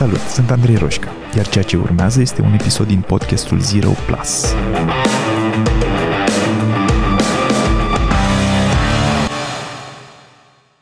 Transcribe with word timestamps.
Salut, 0.00 0.18
sunt 0.18 0.50
Andrei 0.50 0.76
Roșca, 0.76 1.12
iar 1.36 1.48
ceea 1.48 1.64
ce 1.64 1.76
urmează 1.76 2.20
este 2.20 2.42
un 2.42 2.52
episod 2.52 2.86
din 2.86 3.00
podcastul 3.00 3.60
Zero 3.60 3.90
Plus. 3.90 4.54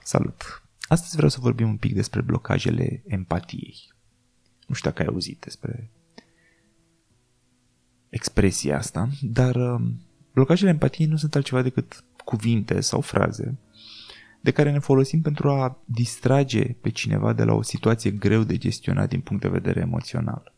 Salut! 0.03 0.63
Astăzi 0.89 1.15
vreau 1.15 1.29
să 1.29 1.39
vorbim 1.41 1.69
un 1.69 1.77
pic 1.77 1.95
despre 1.95 2.21
blocajele 2.21 3.03
empatiei. 3.07 3.77
Nu 4.67 4.75
știu 4.75 4.91
dacă 4.91 5.03
ai 5.03 5.09
auzit 5.13 5.41
despre 5.41 5.91
expresia 8.09 8.77
asta, 8.77 9.09
dar 9.23 9.57
um, 9.57 10.01
blocajele 10.33 10.71
empatiei 10.71 11.09
nu 11.09 11.17
sunt 11.17 11.35
altceva 11.35 11.63
decât 11.63 12.05
cuvinte 12.25 12.81
sau 12.81 13.01
fraze 13.01 13.59
de 14.49 14.55
care 14.55 14.71
ne 14.71 14.79
folosim 14.79 15.21
pentru 15.21 15.51
a 15.51 15.83
distrage 15.85 16.65
pe 16.65 16.89
cineva 16.89 17.33
de 17.33 17.45
la 17.45 17.55
o 17.55 17.63
situație 17.63 18.11
greu 18.11 18.43
de 18.43 18.57
gestionat 18.57 19.09
din 19.09 19.21
punct 19.21 19.43
de 19.43 19.49
vedere 19.49 19.81
emoțional. 19.81 20.55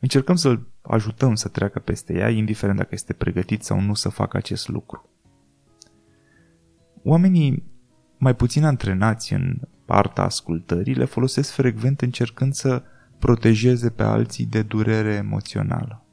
Încercăm 0.00 0.36
să-l 0.36 0.68
ajutăm 0.82 1.34
să 1.34 1.48
treacă 1.48 1.78
peste 1.78 2.14
ea, 2.14 2.28
indiferent 2.28 2.78
dacă 2.78 2.90
este 2.92 3.12
pregătit 3.12 3.62
sau 3.62 3.80
nu 3.80 3.94
să 3.94 4.08
facă 4.08 4.36
acest 4.36 4.68
lucru. 4.68 5.10
Oamenii 7.02 7.64
mai 8.18 8.36
puțin 8.36 8.64
antrenați 8.64 9.32
în 9.32 9.60
partea 9.84 10.24
ascultării 10.24 10.94
le 10.94 11.04
folosesc 11.04 11.50
frecvent 11.50 12.00
încercând 12.00 12.52
să 12.52 12.82
protejeze 13.18 13.90
pe 13.90 14.02
alții 14.02 14.46
de 14.46 14.62
durere 14.62 15.14
emoțională. 15.14 16.04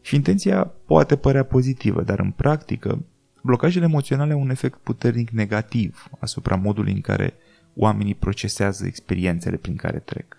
Și 0.00 0.14
intenția 0.14 0.64
poate 0.64 1.16
părea 1.16 1.44
pozitivă, 1.44 2.02
dar 2.02 2.18
în 2.18 2.30
practică 2.30 3.04
Blocajele 3.48 3.84
emoționale 3.84 4.32
au 4.32 4.40
un 4.40 4.50
efect 4.50 4.78
puternic 4.78 5.30
negativ 5.30 6.08
asupra 6.20 6.56
modului 6.56 6.92
în 6.92 7.00
care 7.00 7.34
oamenii 7.74 8.14
procesează 8.14 8.86
experiențele 8.86 9.56
prin 9.56 9.76
care 9.76 9.98
trec. 9.98 10.36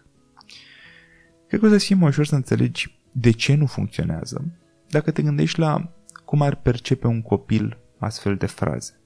Cred 1.47 1.59
că 1.59 1.65
o 1.65 1.69
să 1.69 1.77
fie 1.77 1.95
mai 1.95 2.07
ușor 2.07 2.25
să 2.25 2.35
înțelegi 2.35 2.99
de 3.11 3.31
ce 3.31 3.55
nu 3.55 3.65
funcționează 3.65 4.51
dacă 4.89 5.11
te 5.11 5.21
gândești 5.21 5.59
la 5.59 5.93
cum 6.25 6.41
ar 6.41 6.55
percepe 6.55 7.07
un 7.07 7.21
copil 7.21 7.77
astfel 7.97 8.35
de 8.35 8.45
fraze. 8.45 8.99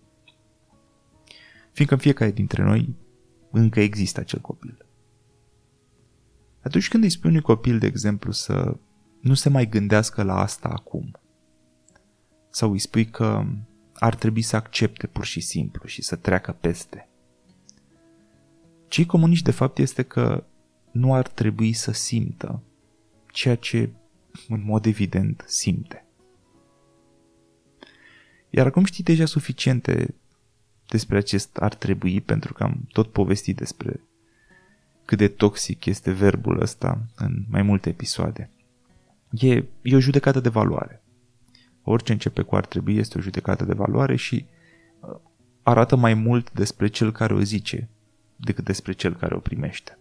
Fiindcă 1.72 1.96
în 1.96 2.02
fiecare 2.02 2.32
dintre 2.32 2.64
noi 2.64 2.96
încă 3.52 3.80
există 3.80 4.20
acel 4.20 4.40
copil. 4.40 4.86
Atunci 6.62 6.90
când 6.90 7.04
îi 7.04 7.10
spui 7.10 7.30
unui 7.30 7.42
copil, 7.42 7.80
de 7.80 7.86
exemplu, 7.86 8.32
să 8.32 8.78
nu 9.22 9.34
se 9.34 9.50
mai 9.50 9.70
gândească 9.70 10.24
la 10.24 10.40
asta 10.40 10.70
acum, 10.70 11.12
sau 12.50 12.72
îi 12.72 12.80
spui 12.80 13.06
că 13.06 13.46
ar 13.94 14.16
trebui 14.16 14.42
să 14.42 14.56
accepte 14.56 15.08
pur 15.08 15.26
și 15.26 15.40
simplu 15.40 15.88
și 15.88 16.02
să 16.02 16.16
treacă 16.16 16.52
peste. 16.52 17.08
Cei 18.88 19.06
comuniști 19.06 19.46
de 19.46 19.52
fapt 19.52 19.78
este 19.78 20.04
că 20.04 20.44
nu 20.92 21.14
ar 21.14 21.28
trebui 21.28 21.74
să 21.74 21.92
simtă 21.92 22.64
ceea 23.32 23.56
ce 23.56 23.90
în 24.48 24.64
mod 24.64 24.86
evident 24.86 25.44
simte. 25.48 26.06
Iar 28.50 28.66
acum 28.66 28.84
știi 28.84 29.04
deja 29.04 29.26
suficiente 29.26 30.16
despre 30.88 31.18
acest 31.18 31.58
ar 31.58 31.76
trebui, 31.76 32.22
pentru 32.22 32.54
că 32.54 32.64
am 32.64 32.88
tot 32.92 33.12
povestit 33.12 33.56
despre 33.56 34.02
cât 35.06 35.18
de 35.18 35.28
toxic 35.28 35.86
este 35.86 36.12
verbul 36.12 36.62
ăsta 36.62 37.06
în 37.16 37.44
mai 37.50 37.62
multe 37.62 37.90
episoade. 37.90 38.50
E, 39.32 39.64
e 39.82 39.96
o 39.96 40.00
judecată 40.00 40.40
de 40.40 40.50
valoare. 40.50 41.03
Orice 41.84 42.12
începe 42.12 42.42
cu 42.42 42.56
ar 42.56 42.66
trebui 42.66 42.98
este 42.98 43.18
o 43.18 43.22
judecată 43.22 43.66
de 43.66 43.74
valoare 43.74 44.16
și 44.16 44.46
uh, 45.00 45.16
arată 45.62 45.96
mai 45.96 46.14
mult 46.14 46.52
despre 46.52 46.88
cel 46.88 47.12
care 47.12 47.34
o 47.34 47.42
zice 47.42 47.90
decât 48.36 48.64
despre 48.64 48.92
cel 48.92 49.16
care 49.16 49.36
o 49.36 49.40
primește. 49.40 49.98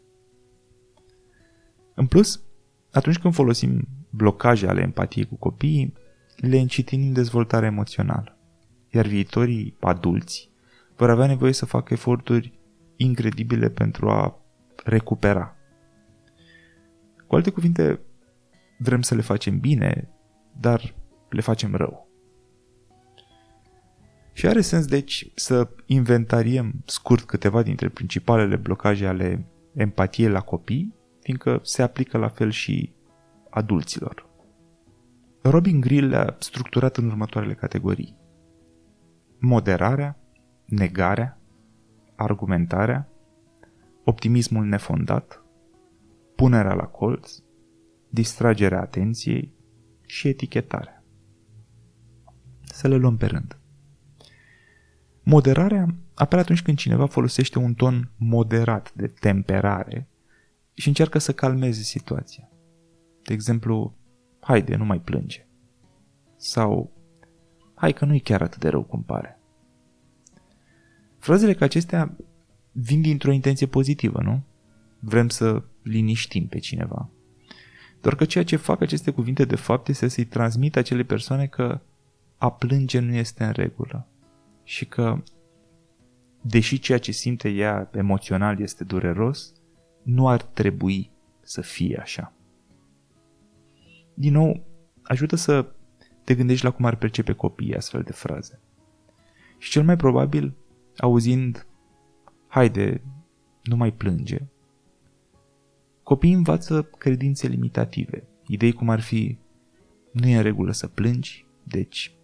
În 1.94 2.06
plus, 2.06 2.42
atunci 2.92 3.18
când 3.18 3.34
folosim 3.34 3.88
blocaje 4.10 4.68
ale 4.68 4.80
empatiei 4.80 5.26
cu 5.26 5.34
copiii, 5.34 5.92
le 6.36 6.58
încetinim 6.58 7.12
dezvoltarea 7.12 7.68
emoțională, 7.68 8.38
iar 8.88 9.06
viitorii 9.06 9.76
adulți 9.80 10.50
vor 10.96 11.10
avea 11.10 11.26
nevoie 11.26 11.52
să 11.52 11.66
facă 11.66 11.92
eforturi 11.92 12.58
incredibile 12.96 13.68
pentru 13.68 14.10
a 14.10 14.40
recupera. 14.84 15.56
Cu 17.26 17.34
alte 17.34 17.50
cuvinte, 17.50 18.00
vrem 18.78 19.02
să 19.02 19.14
le 19.14 19.20
facem 19.20 19.58
bine, 19.58 20.08
dar 20.60 20.94
le 21.32 21.40
facem 21.40 21.74
rău. 21.74 22.10
Și 24.32 24.46
are 24.46 24.60
sens, 24.60 24.86
deci, 24.86 25.30
să 25.34 25.68
inventariem 25.86 26.72
scurt 26.86 27.24
câteva 27.24 27.62
dintre 27.62 27.88
principalele 27.88 28.56
blocaje 28.56 29.06
ale 29.06 29.46
empatiei 29.74 30.28
la 30.28 30.40
copii, 30.40 30.94
fiindcă 31.20 31.60
se 31.62 31.82
aplică 31.82 32.18
la 32.18 32.28
fel 32.28 32.50
și 32.50 32.92
adulților. 33.50 34.30
Robin 35.42 35.80
Grill 35.80 36.08
le-a 36.08 36.36
structurat 36.38 36.96
în 36.96 37.06
următoarele 37.06 37.54
categorii. 37.54 38.16
Moderarea, 39.38 40.18
negarea, 40.64 41.40
argumentarea, 42.16 43.08
optimismul 44.04 44.64
nefondat, 44.64 45.44
punerea 46.36 46.74
la 46.74 46.86
colț, 46.86 47.38
distragerea 48.08 48.80
atenției 48.80 49.54
și 50.06 50.28
etichetarea 50.28 51.01
să 52.72 52.88
le 52.88 52.96
luăm 52.96 53.16
pe 53.16 53.26
rând. 53.26 53.56
Moderarea 55.22 55.94
apare 56.14 56.40
atunci 56.40 56.62
când 56.62 56.76
cineva 56.76 57.06
folosește 57.06 57.58
un 57.58 57.74
ton 57.74 58.10
moderat 58.16 58.92
de 58.94 59.06
temperare 59.06 60.08
și 60.74 60.88
încearcă 60.88 61.18
să 61.18 61.32
calmeze 61.32 61.82
situația. 61.82 62.50
De 63.22 63.32
exemplu, 63.32 63.94
haide, 64.40 64.76
nu 64.76 64.84
mai 64.84 65.00
plânge. 65.00 65.46
Sau, 66.36 66.92
hai 67.74 67.92
că 67.92 68.04
nu-i 68.04 68.20
chiar 68.20 68.42
atât 68.42 68.60
de 68.60 68.68
rău 68.68 68.82
cum 68.82 69.02
pare. 69.02 69.38
Frazele 71.18 71.54
ca 71.54 71.64
acestea 71.64 72.16
vin 72.72 73.00
dintr-o 73.00 73.32
intenție 73.32 73.66
pozitivă, 73.66 74.20
nu? 74.22 74.42
Vrem 74.98 75.28
să 75.28 75.62
liniștim 75.82 76.46
pe 76.46 76.58
cineva. 76.58 77.10
Doar 78.00 78.14
că 78.14 78.24
ceea 78.24 78.44
ce 78.44 78.56
fac 78.56 78.80
aceste 78.80 79.10
cuvinte 79.10 79.44
de 79.44 79.56
fapt 79.56 79.88
este 79.88 80.08
să-i 80.08 80.24
transmită 80.24 80.78
acele 80.78 81.02
persoane 81.02 81.46
că 81.46 81.80
a 82.42 82.50
plânge 82.50 82.98
nu 82.98 83.14
este 83.14 83.44
în 83.44 83.52
regulă 83.52 84.08
și 84.62 84.86
că, 84.86 85.22
deși 86.40 86.78
ceea 86.78 86.98
ce 86.98 87.12
simte 87.12 87.48
ea 87.48 87.90
emoțional 87.92 88.60
este 88.60 88.84
dureros, 88.84 89.52
nu 90.02 90.28
ar 90.28 90.42
trebui 90.42 91.10
să 91.40 91.60
fie 91.60 91.98
așa. 92.00 92.32
Din 94.14 94.32
nou, 94.32 94.64
ajută 95.02 95.36
să 95.36 95.72
te 96.24 96.34
gândești 96.34 96.64
la 96.64 96.70
cum 96.70 96.84
ar 96.84 96.96
percepe 96.96 97.32
copiii 97.32 97.76
astfel 97.76 98.02
de 98.02 98.12
fraze. 98.12 98.60
Și 99.58 99.70
cel 99.70 99.84
mai 99.84 99.96
probabil, 99.96 100.56
auzind, 100.96 101.66
haide, 102.46 103.02
nu 103.62 103.76
mai 103.76 103.92
plânge, 103.92 104.38
copiii 106.02 106.34
învață 106.34 106.82
credințe 106.82 107.46
limitative, 107.46 108.28
idei 108.46 108.72
cum 108.72 108.88
ar 108.88 109.00
fi, 109.00 109.38
nu 110.12 110.26
e 110.26 110.36
în 110.36 110.42
regulă 110.42 110.72
să 110.72 110.88
plângi, 110.88 111.46
deci 111.64 112.16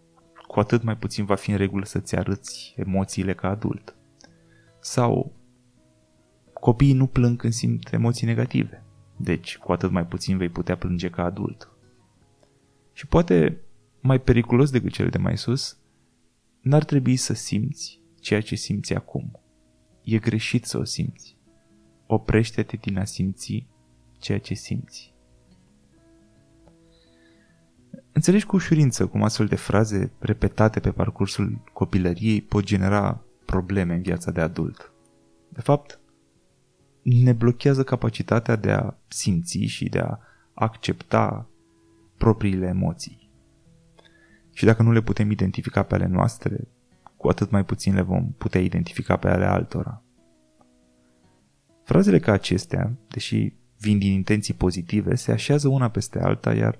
cu 0.58 0.64
atât 0.64 0.82
mai 0.82 0.96
puțin 0.96 1.24
va 1.24 1.34
fi 1.34 1.50
în 1.50 1.56
regulă 1.56 1.84
să-ți 1.84 2.16
arăți 2.16 2.74
emoțiile 2.76 3.34
ca 3.34 3.48
adult. 3.48 3.96
Sau 4.80 5.32
copiii 6.52 6.92
nu 6.92 7.06
plâng 7.06 7.38
când 7.38 7.52
simt 7.52 7.92
emoții 7.92 8.26
negative, 8.26 8.84
deci 9.16 9.58
cu 9.58 9.72
atât 9.72 9.90
mai 9.90 10.06
puțin 10.06 10.36
vei 10.36 10.48
putea 10.48 10.76
plânge 10.76 11.10
ca 11.10 11.24
adult. 11.24 11.70
Și 12.92 13.06
poate 13.06 13.60
mai 14.00 14.20
periculos 14.20 14.70
decât 14.70 14.92
cele 14.92 15.08
de 15.08 15.18
mai 15.18 15.36
sus, 15.36 15.78
n-ar 16.60 16.84
trebui 16.84 17.16
să 17.16 17.32
simți 17.34 18.00
ceea 18.20 18.40
ce 18.40 18.54
simți 18.54 18.94
acum. 18.94 19.40
E 20.02 20.18
greșit 20.18 20.64
să 20.64 20.78
o 20.78 20.84
simți. 20.84 21.36
Oprește-te 22.06 22.76
din 22.76 22.98
a 22.98 23.04
simți 23.04 23.66
ceea 24.18 24.38
ce 24.38 24.54
simți. 24.54 25.14
Înțelegi 28.18 28.46
cu 28.46 28.56
ușurință 28.56 29.06
cum 29.06 29.22
astfel 29.22 29.46
de 29.46 29.56
fraze 29.56 30.10
repetate 30.18 30.80
pe 30.80 30.90
parcursul 30.90 31.60
copilăriei 31.72 32.42
pot 32.42 32.64
genera 32.64 33.24
probleme 33.44 33.94
în 33.94 34.02
viața 34.02 34.30
de 34.30 34.40
adult. 34.40 34.92
De 35.48 35.60
fapt, 35.60 36.00
ne 37.02 37.32
blochează 37.32 37.84
capacitatea 37.84 38.56
de 38.56 38.70
a 38.70 38.94
simți 39.08 39.58
și 39.58 39.88
de 39.88 39.98
a 39.98 40.18
accepta 40.54 41.48
propriile 42.16 42.66
emoții. 42.66 43.30
Și 44.52 44.64
dacă 44.64 44.82
nu 44.82 44.92
le 44.92 45.02
putem 45.02 45.30
identifica 45.30 45.82
pe 45.82 45.94
ale 45.94 46.06
noastre, 46.06 46.68
cu 47.16 47.28
atât 47.28 47.50
mai 47.50 47.64
puțin 47.64 47.94
le 47.94 48.02
vom 48.02 48.32
putea 48.32 48.60
identifica 48.60 49.16
pe 49.16 49.28
ale 49.28 49.44
altora. 49.44 50.02
Frazele 51.84 52.18
ca 52.18 52.32
acestea, 52.32 52.92
deși 53.08 53.52
vin 53.80 53.98
din 53.98 54.12
intenții 54.12 54.54
pozitive, 54.54 55.14
se 55.14 55.32
așează 55.32 55.68
una 55.68 55.88
peste 55.90 56.20
alta, 56.20 56.54
iar 56.54 56.78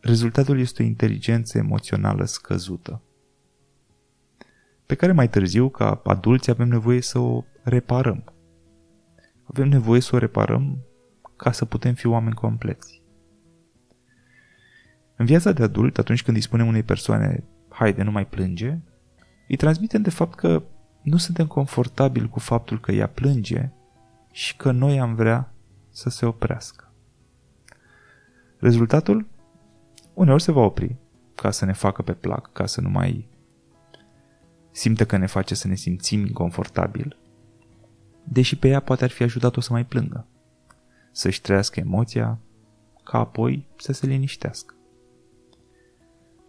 Rezultatul 0.00 0.58
este 0.58 0.82
o 0.82 0.86
inteligență 0.86 1.58
emoțională 1.58 2.24
scăzută, 2.24 3.02
pe 4.90 4.96
care 4.96 5.12
mai 5.12 5.28
târziu, 5.28 5.68
ca 5.68 6.00
adulți, 6.04 6.50
avem 6.50 6.68
nevoie 6.68 7.00
să 7.00 7.18
o 7.18 7.44
reparăm. 7.62 8.24
Avem 9.44 9.68
nevoie 9.68 10.00
să 10.00 10.14
o 10.14 10.18
reparăm 10.18 10.78
ca 11.36 11.52
să 11.52 11.64
putem 11.64 11.94
fi 11.94 12.06
oameni 12.06 12.34
compleți. 12.34 13.02
În 15.16 15.26
viața 15.26 15.52
de 15.52 15.62
adult, 15.62 15.98
atunci 15.98 16.22
când 16.22 16.36
îi 16.36 16.42
spunem 16.42 16.66
unei 16.66 16.82
persoane, 16.82 17.44
haide, 17.68 18.02
nu 18.02 18.10
mai 18.10 18.26
plânge, 18.26 18.78
îi 19.48 19.56
transmitem 19.56 20.02
de 20.02 20.10
fapt 20.10 20.34
că 20.34 20.62
nu 21.02 21.16
suntem 21.16 21.46
confortabili 21.46 22.28
cu 22.28 22.38
faptul 22.38 22.80
că 22.80 22.92
ea 22.92 23.06
plânge 23.06 23.70
și 24.32 24.56
că 24.56 24.70
noi 24.70 25.00
am 25.00 25.14
vrea 25.14 25.52
să 25.90 26.08
se 26.08 26.26
oprească. 26.26 26.92
Rezultatul? 28.58 29.26
Uneori 30.14 30.42
se 30.42 30.52
va 30.52 30.60
opri 30.60 30.96
ca 31.34 31.50
să 31.50 31.64
ne 31.64 31.72
facă 31.72 32.02
pe 32.02 32.12
plac, 32.12 32.52
ca 32.52 32.66
să 32.66 32.80
nu 32.80 32.88
mai 32.88 33.28
simte 34.70 35.04
că 35.04 35.16
ne 35.16 35.26
face 35.26 35.54
să 35.54 35.68
ne 35.68 35.74
simțim 35.74 36.20
inconfortabil, 36.20 37.16
deși 38.24 38.58
pe 38.58 38.68
ea 38.68 38.80
poate 38.80 39.04
ar 39.04 39.10
fi 39.10 39.22
ajutat-o 39.22 39.60
să 39.60 39.72
mai 39.72 39.86
plângă, 39.86 40.26
să-și 41.12 41.40
trăiască 41.40 41.80
emoția, 41.80 42.38
ca 43.04 43.18
apoi 43.18 43.66
să 43.76 43.92
se 43.92 44.06
liniștească. 44.06 44.74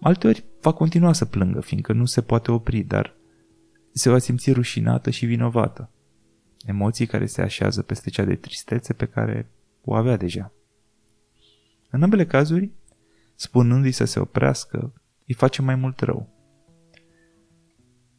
Alteori 0.02 0.46
va 0.62 0.74
continua 0.74 1.14
să 1.14 1.26
plângă, 1.26 1.62
fiindcă 1.62 1.94
nu 1.94 2.06
se 2.06 2.22
poate 2.22 2.52
opri, 2.52 2.80
dar 2.80 3.16
se 3.94 4.10
va 4.10 4.18
simți 4.18 4.52
rușinată 4.52 5.10
și 5.10 5.26
vinovată. 5.26 5.90
Emoții 6.66 7.06
care 7.06 7.26
se 7.26 7.42
așează 7.42 7.82
peste 7.82 8.10
cea 8.10 8.24
de 8.24 8.36
tristețe 8.36 8.94
pe 8.94 9.06
care 9.06 9.52
o 9.84 9.94
avea 9.94 10.18
deja. 10.18 10.52
În 11.90 12.04
ambele 12.04 12.26
cazuri, 12.26 12.72
spunându-i 13.42 13.92
să 13.92 14.06
se 14.06 14.20
oprească, 14.20 14.94
îi 15.28 15.34
face 15.34 15.62
mai 15.62 15.76
mult 15.76 16.00
rău. 16.00 16.30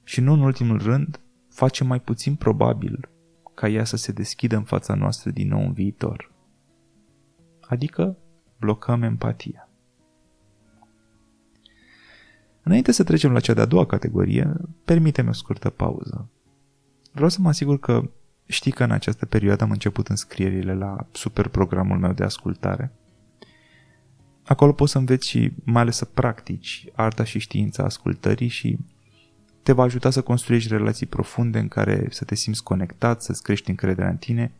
Și 0.02 0.20
nu 0.20 0.32
în 0.32 0.40
ultimul 0.40 0.78
rând, 0.78 1.20
face 1.48 1.84
mai 1.84 2.00
puțin 2.00 2.34
probabil 2.34 3.08
ca 3.54 3.68
ea 3.68 3.84
să 3.84 3.96
se 3.96 4.12
deschidă 4.12 4.56
în 4.56 4.62
fața 4.62 4.94
noastră 4.94 5.30
din 5.30 5.48
nou 5.48 5.60
în 5.60 5.72
viitor. 5.72 6.32
Adică 7.60 8.18
blocăm 8.58 9.02
empatia. 9.02 9.68
Înainte 12.62 12.92
să 12.92 13.04
trecem 13.04 13.32
la 13.32 13.40
cea 13.40 13.54
de-a 13.54 13.64
doua 13.64 13.86
categorie, 13.86 14.52
permite-mi 14.84 15.28
o 15.28 15.32
scurtă 15.32 15.70
pauză. 15.70 16.30
Vreau 17.12 17.28
să 17.28 17.40
mă 17.40 17.48
asigur 17.48 17.78
că 17.78 18.10
știi 18.46 18.72
că 18.72 18.84
în 18.84 18.90
această 18.90 19.26
perioadă 19.26 19.64
am 19.64 19.70
început 19.70 20.08
înscrierile 20.08 20.74
la 20.74 21.06
super 21.12 21.48
programul 21.48 21.98
meu 21.98 22.12
de 22.12 22.24
ascultare. 22.24 22.92
Acolo 24.52 24.72
poți 24.72 24.92
să 24.92 24.98
înveți 24.98 25.28
și 25.28 25.52
mai 25.64 25.82
ales 25.82 25.96
să 25.96 26.04
practici 26.04 26.86
arta 26.94 27.24
și 27.24 27.38
știința 27.38 27.84
ascultării 27.84 28.48
și 28.48 28.78
te 29.62 29.72
va 29.72 29.82
ajuta 29.82 30.10
să 30.10 30.22
construiești 30.22 30.68
relații 30.68 31.06
profunde 31.06 31.58
în 31.58 31.68
care 31.68 32.06
să 32.10 32.24
te 32.24 32.34
simți 32.34 32.62
conectat, 32.62 33.22
să-ți 33.22 33.42
crești 33.42 33.70
încrederea 33.70 34.10
în 34.10 34.16
tine 34.16 34.52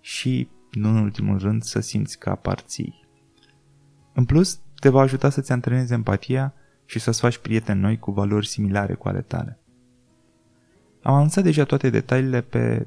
și, 0.00 0.48
nu 0.70 0.88
în 0.88 0.96
ultimul 0.96 1.38
rând, 1.38 1.62
să 1.62 1.80
simți 1.80 2.18
că 2.18 2.30
aparții. 2.30 3.08
În 4.12 4.24
plus, 4.24 4.60
te 4.74 4.88
va 4.88 5.00
ajuta 5.00 5.30
să-ți 5.30 5.52
antrenezi 5.52 5.92
empatia 5.92 6.54
și 6.84 6.98
să-ți 6.98 7.20
faci 7.20 7.38
prieteni 7.38 7.80
noi 7.80 7.98
cu 7.98 8.10
valori 8.10 8.46
similare 8.46 8.94
cu 8.94 9.08
ale 9.08 9.20
tale. 9.20 9.58
Am 11.02 11.14
anunțat 11.14 11.44
deja 11.44 11.64
toate 11.64 11.90
detaliile 11.90 12.40
pe 12.40 12.86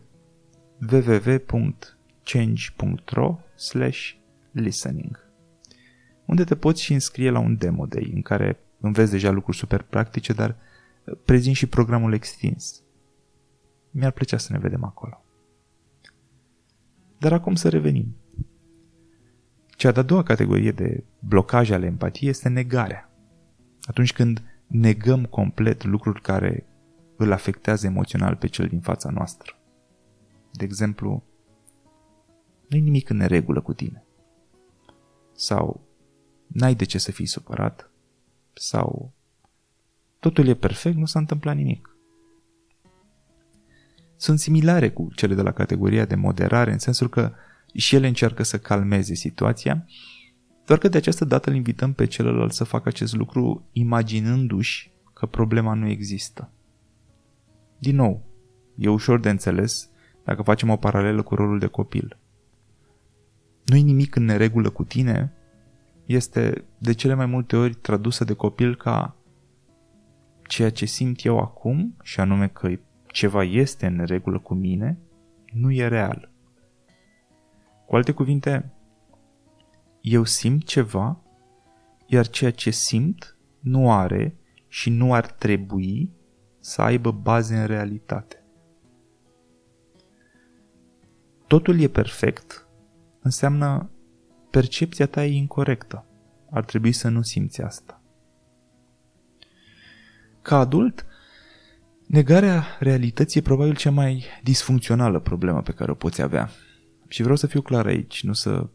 www.change.ro 0.92 3.40
listening 4.52 5.24
unde 6.26 6.44
te 6.44 6.56
poți 6.56 6.82
și 6.82 6.94
înscrie 6.94 7.30
la 7.30 7.40
un 7.40 7.58
demo 7.58 7.86
day 7.86 8.12
în 8.14 8.22
care 8.22 8.60
înveți 8.80 9.12
deja 9.12 9.32
lucruri 9.32 9.58
super 9.58 9.82
practice, 9.82 10.34
dar 10.34 10.56
prezint 11.26 11.56
și 11.56 11.68
programul 11.68 12.14
extins. 12.14 12.84
Mi-ar 13.92 14.12
plăcea 14.12 14.38
să 14.38 14.52
ne 14.52 14.60
vedem 14.60 14.84
acolo. 14.84 15.24
Dar 17.18 17.34
acum 17.34 17.56
să 17.56 17.70
revenim. 17.70 18.16
Cea 19.68 19.92
de-a 19.92 20.04
doua 20.04 20.24
categorie 20.24 20.72
de 20.72 21.04
blocaje 21.20 21.74
ale 21.74 21.86
empatiei 21.86 22.30
este 22.30 22.50
negarea. 22.50 23.10
Atunci 23.84 24.14
când 24.14 24.44
negăm 24.68 25.26
complet 25.26 25.84
lucruri 25.84 26.22
care 26.22 26.66
îl 27.18 27.32
afectează 27.32 27.86
emoțional 27.86 28.36
pe 28.36 28.48
cel 28.48 28.68
din 28.68 28.80
fața 28.80 29.10
noastră. 29.10 29.54
De 30.52 30.64
exemplu, 30.64 31.24
nu-i 32.68 32.82
nimic 32.82 33.10
în 33.10 33.18
neregulă 33.18 33.62
cu 33.62 33.74
tine. 33.74 34.06
Sau 35.36 35.82
n-ai 36.54 36.76
de 36.76 36.86
ce 36.86 36.98
să 36.98 37.12
fii 37.12 37.26
supărat. 37.26 37.92
Sau 38.54 39.14
totul 40.20 40.48
e 40.48 40.54
perfect, 40.54 40.98
nu 40.98 41.06
s-a 41.06 41.20
întâmplat 41.20 41.56
nimic. 41.56 41.98
Sunt 44.16 44.40
similare 44.40 44.92
cu 44.92 45.10
cele 45.16 45.36
de 45.36 45.42
la 45.42 45.52
categoria 45.52 46.06
de 46.06 46.16
moderare, 46.16 46.72
în 46.72 46.80
sensul 46.80 47.10
că 47.10 47.34
și 47.74 47.96
ele 47.96 48.08
încearcă 48.08 48.44
să 48.44 48.60
calmeze 48.60 49.14
situația, 49.14 49.86
doar 50.66 50.80
că 50.80 50.88
de 50.88 50.98
această 50.98 51.26
dată 51.26 51.50
îl 51.50 51.56
invităm 51.56 51.94
pe 51.94 52.06
celălalt 52.06 52.54
să 52.54 52.64
facă 52.64 52.88
acest 52.88 53.16
lucru 53.16 53.70
imaginându-și 53.72 54.92
că 55.14 55.26
problema 55.26 55.74
nu 55.74 55.88
există. 55.88 56.52
Din 57.78 57.96
nou, 57.96 58.26
e 58.76 58.90
ușor 58.90 59.20
de 59.20 59.30
înțeles 59.30 59.90
dacă 60.24 60.42
facem 60.42 60.70
o 60.70 60.76
paralelă 60.76 61.22
cu 61.22 61.36
rolul 61.36 61.60
de 61.60 61.68
copil. 61.68 62.18
Nu-i 63.66 63.82
nimic 63.82 64.16
în 64.16 64.24
neregulă 64.24 64.70
cu 64.70 64.84
tine 64.84 65.34
este 66.06 66.66
de 66.78 66.94
cele 66.94 67.14
mai 67.14 67.26
multe 67.26 67.56
ori 67.56 67.74
tradusă 67.74 68.24
de 68.24 68.34
copil 68.34 68.76
ca 68.76 69.16
ceea 70.48 70.70
ce 70.70 70.86
simt 70.86 71.26
eu 71.26 71.40
acum, 71.40 71.96
și 72.02 72.20
anume 72.20 72.48
că 72.48 72.72
ceva 73.08 73.44
este 73.44 73.86
în 73.86 74.06
regulă 74.06 74.40
cu 74.40 74.54
mine, 74.54 74.98
nu 75.54 75.72
e 75.72 75.88
real. 75.88 76.32
Cu 77.86 77.96
alte 77.96 78.12
cuvinte, 78.12 78.74
eu 80.02 80.24
simt 80.24 80.64
ceva, 80.64 81.22
iar 82.06 82.28
ceea 82.28 82.52
ce 82.52 82.70
simt 82.70 83.38
nu 83.60 83.92
are 83.92 84.36
și 84.68 84.90
nu 84.90 85.14
ar 85.14 85.26
trebui 85.26 86.12
să 86.60 86.82
aibă 86.82 87.12
baze 87.12 87.56
în 87.56 87.66
realitate. 87.66 88.44
Totul 91.48 91.80
e 91.80 91.88
perfect 91.88 92.68
înseamnă 93.22 93.90
percepția 94.54 95.06
ta 95.06 95.26
e 95.26 95.32
incorrectă. 95.32 96.06
Ar 96.52 96.66
trebui 96.66 96.92
să 96.92 97.10
nu 97.10 97.22
simți 97.22 97.62
asta. 97.62 98.02
Ca 100.42 100.60
adult, 100.60 101.06
negarea 102.08 102.64
realității 102.80 103.40
e 103.40 103.44
probabil 103.44 103.76
cea 103.76 103.92
mai 103.92 104.26
disfuncțională 104.44 105.20
problemă 105.20 105.62
pe 105.62 105.72
care 105.72 105.92
o 105.92 105.94
poți 105.94 106.22
avea. 106.22 106.50
Și 107.08 107.22
vreau 107.22 107.36
să 107.36 107.48
fiu 107.48 107.62
clar 107.62 107.86
aici, 107.86 108.24
nu 108.24 108.34
să 108.34 108.70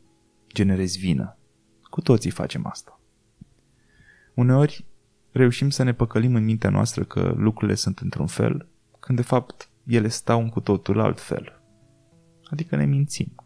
generez 0.54 0.96
vină. 0.96 1.38
Cu 1.82 2.00
toții 2.00 2.30
facem 2.30 2.66
asta. 2.66 3.00
Uneori 4.34 4.84
reușim 5.30 5.70
să 5.70 5.82
ne 5.82 5.92
păcălim 5.92 6.34
în 6.34 6.44
mintea 6.44 6.70
noastră 6.70 7.04
că 7.04 7.34
lucrurile 7.36 7.76
sunt 7.76 7.98
într-un 7.98 8.26
fel, 8.26 8.68
când 9.00 9.18
de 9.18 9.24
fapt 9.24 9.70
ele 9.86 10.08
stau 10.08 10.40
în 10.40 10.48
cu 10.48 10.60
totul 10.60 11.00
alt 11.00 11.20
fel. 11.20 11.62
Adică 12.50 12.76
ne 12.76 12.84
mințim. 12.84 13.37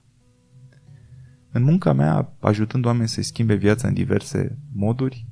În 1.53 1.63
munca 1.63 1.93
mea, 1.93 2.33
ajutând 2.41 2.85
oameni 2.85 3.09
să 3.09 3.23
schimbe 3.23 3.55
viața 3.55 3.89
în 3.89 3.95
diverse 3.95 4.59
moduri, 4.75 5.27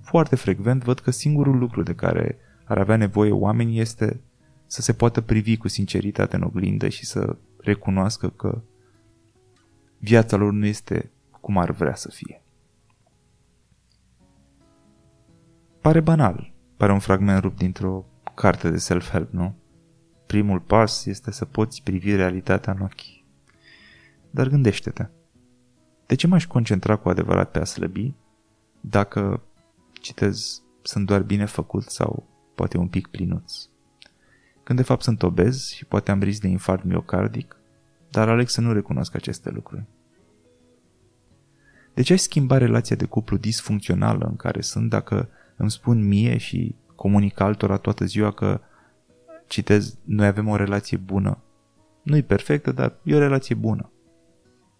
foarte 0.00 0.36
frecvent 0.36 0.84
văd 0.84 0.98
că 0.98 1.10
singurul 1.10 1.58
lucru 1.58 1.82
de 1.82 1.94
care 1.94 2.38
ar 2.64 2.78
avea 2.78 2.96
nevoie 2.96 3.30
oamenii 3.30 3.80
este 3.80 4.20
să 4.66 4.82
se 4.82 4.92
poată 4.92 5.20
privi 5.20 5.56
cu 5.56 5.68
sinceritate 5.68 6.36
în 6.36 6.42
oglindă 6.42 6.88
și 6.88 7.06
să 7.06 7.36
recunoască 7.58 8.28
că 8.28 8.62
viața 9.98 10.36
lor 10.36 10.52
nu 10.52 10.66
este 10.66 11.10
cum 11.40 11.58
ar 11.58 11.70
vrea 11.70 11.94
să 11.94 12.10
fie. 12.10 12.42
Pare 15.80 16.00
banal, 16.00 16.52
pare 16.76 16.92
un 16.92 16.98
fragment 16.98 17.40
rupt 17.40 17.56
dintr-o 17.56 18.04
carte 18.34 18.70
de 18.70 18.78
self-help, 18.78 19.30
nu? 19.30 19.54
Primul 20.26 20.60
pas 20.60 21.06
este 21.06 21.30
să 21.30 21.44
poți 21.44 21.82
privi 21.82 22.14
realitatea 22.14 22.72
în 22.72 22.80
ochi. 22.80 23.24
Dar 24.30 24.48
gândește-te, 24.48 25.08
de 26.06 26.14
ce 26.14 26.26
m-aș 26.26 26.46
concentra 26.46 26.96
cu 26.96 27.08
adevărat 27.08 27.50
pe 27.50 27.58
a 27.58 27.64
slăbi 27.64 28.14
dacă, 28.80 29.42
citez, 29.92 30.62
sunt 30.82 31.06
doar 31.06 31.22
bine 31.22 31.44
făcut 31.44 31.82
sau 31.82 32.26
poate 32.54 32.78
un 32.78 32.88
pic 32.88 33.06
plinuț? 33.06 33.52
Când 34.62 34.78
de 34.78 34.84
fapt 34.84 35.02
sunt 35.02 35.22
obez 35.22 35.68
și 35.68 35.84
poate 35.84 36.10
am 36.10 36.22
risc 36.22 36.40
de 36.40 36.48
infarct 36.48 36.84
miocardic, 36.84 37.56
dar 38.10 38.28
aleg 38.28 38.48
să 38.48 38.60
nu 38.60 38.72
recunosc 38.72 39.14
aceste 39.14 39.50
lucruri. 39.50 39.84
De 41.94 42.02
ce 42.02 42.12
aș 42.12 42.20
schimba 42.20 42.58
relația 42.58 42.96
de 42.96 43.04
cuplu 43.04 43.36
disfuncțională 43.36 44.24
în 44.24 44.36
care 44.36 44.60
sunt 44.60 44.90
dacă 44.90 45.28
îmi 45.56 45.70
spun 45.70 46.06
mie 46.06 46.36
și 46.36 46.74
comunic 46.94 47.40
altora 47.40 47.76
toată 47.76 48.04
ziua 48.04 48.30
că, 48.30 48.60
citez, 49.46 49.98
noi 50.04 50.26
avem 50.26 50.48
o 50.48 50.56
relație 50.56 50.96
bună. 50.96 51.38
Nu-i 52.02 52.22
perfectă, 52.22 52.72
dar 52.72 52.96
e 53.02 53.14
o 53.14 53.18
relație 53.18 53.54
bună. 53.54 53.90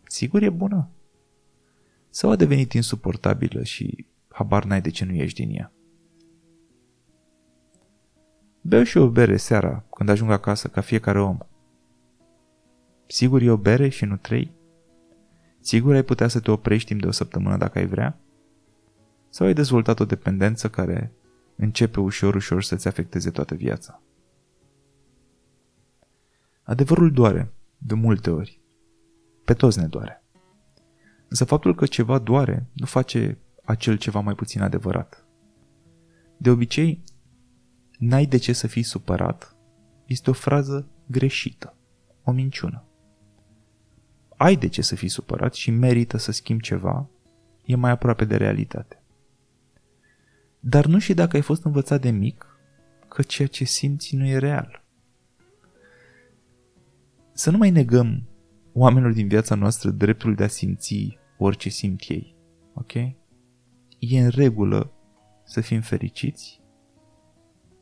Sigur 0.05 0.43
e 0.43 0.51
bună? 0.51 0.89
Sau 2.17 2.31
a 2.31 2.37
devenit 2.37 2.73
insuportabilă 2.73 3.63
și 3.63 4.07
habar 4.29 4.65
n-ai 4.65 4.81
de 4.81 4.91
ce 4.91 5.05
nu 5.05 5.13
ieși 5.13 5.35
din 5.35 5.51
ea. 5.55 5.73
Beau 8.61 8.83
și 8.83 8.97
o 8.97 9.11
bere 9.11 9.37
seara 9.37 9.85
când 9.95 10.09
ajung 10.09 10.31
acasă 10.31 10.69
ca 10.69 10.81
fiecare 10.81 11.21
om. 11.21 11.39
Sigur 13.07 13.43
e 13.43 13.51
o 13.51 13.57
bere 13.57 13.89
și 13.89 14.05
nu 14.05 14.17
trei? 14.17 14.55
Sigur 15.61 15.95
ai 15.95 16.03
putea 16.03 16.29
să 16.29 16.41
te 16.41 16.51
oprești 16.51 16.89
timp 16.89 17.01
de 17.01 17.07
o 17.07 17.11
săptămână 17.11 17.57
dacă 17.57 17.79
ai 17.79 17.87
vrea? 17.87 18.21
Sau 19.29 19.47
ai 19.47 19.55
dezvoltat 19.55 20.01
o 20.01 20.05
dependență 20.05 20.71
care 20.71 21.13
începe 21.57 22.01
ușor, 22.01 22.35
ușor 22.35 22.63
să-ți 22.63 22.89
afecteze 22.89 23.31
toată 23.31 23.55
viața? 23.55 24.03
Adevărul 26.63 27.13
doare, 27.13 27.53
de 27.79 27.95
multe 27.95 28.31
ori. 28.31 28.61
Pe 29.45 29.55
toți 29.55 29.79
ne 29.79 29.87
doare. 29.87 30.26
Însă 31.29 31.45
faptul 31.45 31.75
că 31.75 31.87
ceva 31.87 32.19
doare 32.19 32.67
nu 32.73 32.87
face 32.87 33.39
acel 33.65 33.97
ceva 33.97 34.21
mai 34.21 34.35
puțin 34.35 34.63
adevărat. 34.63 35.27
De 36.37 36.51
obicei, 36.51 37.05
n-ai 37.99 38.27
de 38.27 38.37
ce 38.37 38.53
să 38.53 38.67
fii 38.67 38.83
supărat 38.83 39.57
este 40.05 40.31
o 40.31 40.33
frază 40.33 40.89
greșită, 41.07 41.75
o 42.23 42.33
minciună. 42.33 42.85
Ai 44.37 44.57
de 44.57 44.69
ce 44.69 44.83
să 44.83 44.95
fii 44.95 45.09
supărat 45.09 45.55
și 45.55 45.71
merită 45.71 46.17
să 46.17 46.33
schimbi 46.33 46.63
ceva, 46.63 47.09
e 47.65 47.77
mai 47.77 47.91
aproape 47.91 48.25
de 48.25 48.37
realitate. 48.37 49.03
Dar 50.61 50.87
nu 50.87 50.99
și 50.99 51.15
dacă 51.15 51.37
ai 51.37 51.43
fost 51.43 51.65
învățat 51.65 52.01
de 52.01 52.11
mic 52.11 52.59
că 53.09 53.23
ceea 53.23 53.49
ce 53.49 53.65
simți 53.65 54.17
nu 54.17 54.27
e 54.27 54.39
real. 54.39 54.85
Să 57.33 57.51
nu 57.51 57.57
mai 57.57 57.71
negăm 57.71 58.23
oamenilor 58.79 59.13
din 59.13 59.29
viața 59.29 59.55
noastră 59.55 59.91
dreptul 59.91 60.35
de 60.35 60.45
a 60.45 60.49
simți 60.49 61.19
orice 61.39 61.69
simt 61.69 62.01
ei. 62.09 62.37
Ok? 62.75 62.93
E 63.99 64.21
în 64.21 64.29
regulă 64.29 64.93
să 65.45 65.61
fim 65.61 65.81
fericiți 65.81 66.61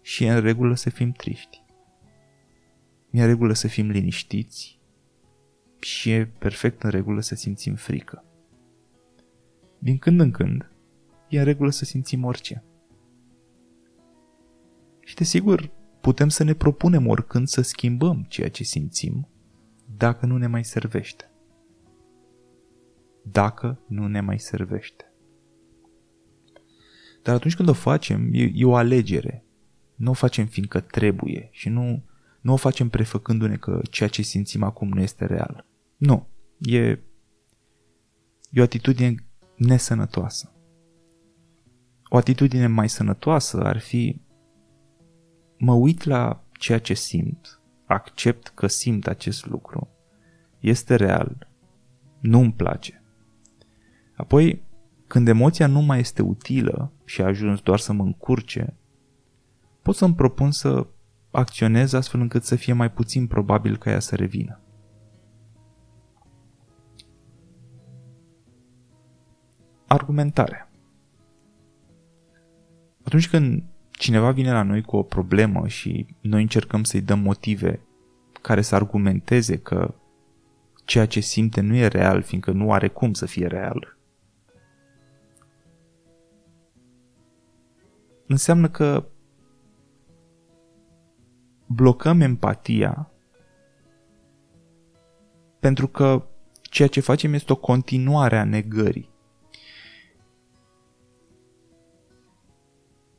și 0.01 0.25
e 0.25 0.33
în 0.33 0.41
regulă 0.41 0.75
să 0.75 0.91
fim 0.91 1.13
triști. 1.13 1.63
E 3.11 3.21
în 3.21 3.27
regulă 3.27 3.53
să 3.53 3.69
fim 3.69 3.91
liniștiți 3.91 4.81
și 5.81 6.11
e 6.11 6.27
perfect 6.27 6.83
în 6.83 6.91
regulă 6.91 7.21
să 7.21 7.35
simțim 7.35 7.75
frică. 7.75 8.25
Din 9.79 9.99
când 9.99 10.21
în 10.21 10.31
când, 10.31 10.71
e 11.29 11.39
în 11.39 11.45
regulă 11.45 11.71
să 11.71 11.85
simțim 11.85 12.25
orice. 12.25 12.65
Și 15.01 15.15
desigur, 15.15 15.71
putem 16.01 16.29
să 16.29 16.45
ne 16.45 16.53
propunem 16.53 17.07
oricând 17.07 17.47
să 17.47 17.61
schimbăm 17.61 18.25
ceea 18.29 18.51
ce 18.51 18.63
simțim 18.63 19.29
dacă 19.97 20.27
nu 20.27 20.37
ne 20.37 20.47
mai 20.47 20.65
servește. 20.65 21.31
Dacă 23.23 23.81
nu 23.89 24.07
ne 24.07 24.21
mai 24.21 24.39
servește. 24.39 25.13
Dar 27.23 27.35
atunci 27.35 27.57
când 27.57 27.69
o 27.69 27.73
facem, 27.73 28.29
e, 28.33 28.51
e 28.55 28.65
o 28.65 28.75
alegere. 28.75 29.45
Nu 29.95 30.11
o 30.11 30.15
facem 30.15 30.47
fiindcă 30.47 30.81
trebuie 30.81 31.49
și 31.51 31.69
nu, 31.69 32.05
nu 32.41 32.53
o 32.53 32.57
facem 32.57 32.89
prefăcându-ne 32.89 33.57
că 33.57 33.81
ceea 33.91 34.09
ce 34.09 34.23
simțim 34.23 34.63
acum 34.63 34.89
nu 34.89 35.01
este 35.01 35.25
real. 35.27 35.67
Nu. 35.97 36.29
E, 36.59 36.81
e 38.51 38.61
o 38.61 38.63
atitudine 38.63 39.15
nesănătoasă. 39.57 40.53
O 42.09 42.17
atitudine 42.17 42.67
mai 42.67 42.89
sănătoasă 42.89 43.63
ar 43.63 43.79
fi 43.79 44.23
mă 45.59 45.73
uit 45.73 46.05
la 46.05 46.45
ceea 46.53 46.79
ce 46.79 46.95
simt, 46.95 47.61
accept 47.87 48.49
că 48.49 48.67
simt 48.67 49.07
acest 49.07 49.47
lucru, 49.47 49.89
este 50.61 50.95
real, 50.95 51.49
nu-mi 52.21 52.53
place. 52.53 53.03
Apoi, 54.17 54.63
când 55.07 55.29
emoția 55.29 55.67
nu 55.67 55.81
mai 55.81 55.99
este 55.99 56.23
utilă 56.23 56.93
și 57.05 57.23
a 57.23 57.27
ajuns 57.27 57.61
doar 57.61 57.79
să 57.79 57.93
mă 57.93 58.03
încurce, 58.03 58.77
pot 59.83 59.95
să-mi 59.95 60.15
propun 60.15 60.51
să 60.51 60.87
acționez 61.31 61.93
astfel 61.93 62.21
încât 62.21 62.45
să 62.45 62.57
fie 62.57 62.73
mai 62.73 62.93
puțin 62.93 63.27
probabil 63.27 63.77
ca 63.77 63.91
ea 63.91 64.01
să 64.01 64.17
revină. 64.17 64.59
Argumentare 69.87 70.69
Atunci 73.05 73.29
când 73.29 73.65
cineva 74.05 74.31
vine 74.31 74.53
la 74.53 74.63
noi 74.63 74.83
cu 74.83 74.97
o 74.97 75.03
problemă 75.03 75.69
și 75.69 76.07
noi 76.21 76.43
încercăm 76.43 76.85
să-i 76.85 77.01
dăm 77.01 77.19
motive 77.19 77.81
care 78.43 78.63
să 78.63 78.75
argumenteze 78.75 79.59
că 79.59 79.95
ceea 80.85 81.07
ce 81.07 81.21
simte 81.21 81.61
nu 81.61 81.75
e 81.75 81.87
real, 81.87 82.23
fiindcă 82.23 82.51
nu 82.51 82.73
are 82.73 82.89
cum 82.89 83.13
să 83.13 83.27
fie 83.27 83.47
real, 83.47 83.97
înseamnă 88.27 88.69
că 88.69 89.09
blocăm 91.67 92.21
empatia 92.21 93.11
pentru 95.61 95.89
că 95.89 96.27
ceea 96.63 96.89
ce 96.89 97.01
facem 97.01 97.33
este 97.33 97.53
o 97.53 97.57
continuare 97.57 98.39
a 98.39 98.45
negării. 98.45 99.14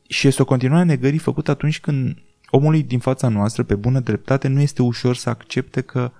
Și 0.07 0.27
este 0.27 0.41
o 0.41 0.45
continuare 0.45 0.81
a 0.81 0.85
negării 0.85 1.19
făcută 1.19 1.51
atunci 1.51 1.79
când 1.79 2.17
omului 2.49 2.83
din 2.83 2.99
fața 2.99 3.27
noastră, 3.27 3.63
pe 3.63 3.75
bună 3.75 3.99
dreptate, 3.99 4.47
nu 4.47 4.61
este 4.61 4.81
ușor 4.81 5.15
să 5.15 5.29
accepte 5.29 5.81
că 5.81 6.11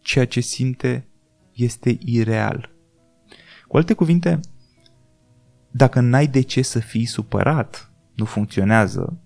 ceea 0.00 0.26
ce 0.26 0.40
simte 0.40 1.08
este 1.52 1.98
ireal. 2.00 2.70
Cu 3.68 3.76
alte 3.76 3.92
cuvinte, 3.92 4.40
dacă 5.70 6.00
n-ai 6.00 6.26
de 6.26 6.40
ce 6.40 6.62
să 6.62 6.78
fii 6.78 7.04
supărat, 7.04 7.92
nu 8.14 8.24
funcționează, 8.24 9.20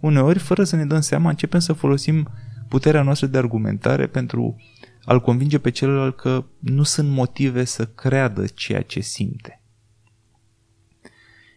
uneori, 0.00 0.38
fără 0.38 0.64
să 0.64 0.76
ne 0.76 0.84
dăm 0.84 1.00
seama, 1.00 1.28
începem 1.28 1.60
să 1.60 1.72
folosim 1.72 2.28
puterea 2.68 3.02
noastră 3.02 3.26
de 3.26 3.38
argumentare 3.38 4.06
pentru 4.06 4.56
a-l 5.04 5.20
convinge 5.20 5.58
pe 5.58 5.70
celălalt 5.70 6.16
că 6.16 6.44
nu 6.58 6.82
sunt 6.82 7.08
motive 7.08 7.64
să 7.64 7.86
creadă 7.86 8.46
ceea 8.46 8.82
ce 8.82 9.00
simte. 9.00 9.62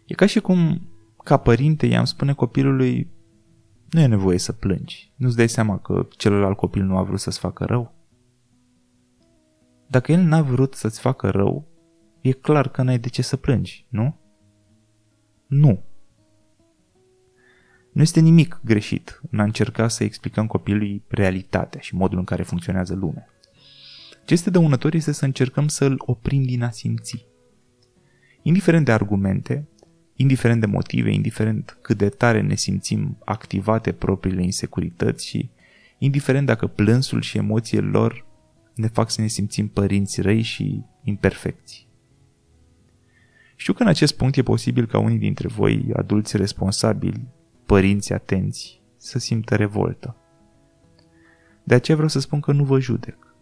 E 0.05 0.13
ca 0.13 0.25
și 0.25 0.39
cum, 0.39 0.87
ca 1.29 1.37
părinte, 1.37 1.85
i-am 1.85 2.05
spune 2.05 2.33
copilului 2.33 3.09
nu 3.89 3.99
e 3.99 4.05
nevoie 4.05 4.37
să 4.37 4.51
plângi. 4.51 5.13
Nu-ți 5.15 5.35
dai 5.35 5.49
seama 5.49 5.77
că 5.77 6.07
celălalt 6.17 6.57
copil 6.57 6.83
nu 6.83 6.97
a 6.97 7.03
vrut 7.03 7.19
să-ți 7.19 7.39
facă 7.39 7.65
rău? 7.65 7.93
Dacă 9.87 10.11
el 10.11 10.21
n-a 10.21 10.41
vrut 10.41 10.73
să-ți 10.73 10.99
facă 10.99 11.29
rău, 11.29 11.67
e 12.21 12.31
clar 12.31 12.69
că 12.69 12.81
n-ai 12.81 12.99
de 12.99 13.09
ce 13.09 13.21
să 13.21 13.37
plângi, 13.37 13.85
nu? 13.89 14.19
Nu. 15.47 15.83
Nu 17.93 18.01
este 18.01 18.19
nimic 18.19 18.59
greșit 18.63 19.21
în 19.31 19.39
a 19.39 19.43
încerca 19.43 19.87
să 19.87 20.03
explicăm 20.03 20.47
copilului 20.47 21.03
realitatea 21.07 21.79
și 21.79 21.95
modul 21.95 22.17
în 22.17 22.25
care 22.25 22.43
funcționează 22.43 22.95
lumea. 22.95 23.27
Ce 24.25 24.33
este 24.33 24.49
dăunător 24.49 24.93
este 24.93 25.11
să 25.11 25.25
încercăm 25.25 25.67
să-l 25.67 25.95
oprim 25.97 26.43
din 26.43 26.63
a 26.63 26.69
simți. 26.69 27.27
Indiferent 28.41 28.85
de 28.85 28.91
argumente, 28.91 29.67
indiferent 30.21 30.59
de 30.59 30.65
motive, 30.65 31.11
indiferent 31.11 31.77
cât 31.81 31.97
de 31.97 32.09
tare 32.09 32.41
ne 32.41 32.55
simțim 32.55 33.17
activate 33.25 33.91
propriile 33.91 34.43
insecurități 34.43 35.27
și 35.27 35.49
indiferent 35.97 36.45
dacă 36.45 36.67
plânsul 36.67 37.21
și 37.21 37.37
emoțiile 37.37 37.87
lor 37.87 38.25
ne 38.75 38.87
fac 38.87 39.09
să 39.09 39.21
ne 39.21 39.27
simțim 39.27 39.67
părinți 39.67 40.21
răi 40.21 40.41
și 40.41 40.81
imperfecți. 41.03 41.87
Știu 43.55 43.73
că 43.73 43.81
în 43.83 43.87
acest 43.87 44.15
punct 44.15 44.35
e 44.35 44.43
posibil 44.43 44.85
ca 44.85 44.99
unii 44.99 45.17
dintre 45.17 45.47
voi, 45.47 45.89
adulți 45.95 46.37
responsabili, 46.37 47.27
părinți 47.65 48.13
atenți, 48.13 48.81
să 48.97 49.19
simtă 49.19 49.55
revoltă. 49.55 50.15
De 51.63 51.73
aceea 51.73 51.97
vreau 51.97 52.11
să 52.11 52.19
spun 52.19 52.39
că 52.39 52.51
nu 52.51 52.63
vă 52.63 52.79
judec. 52.79 53.35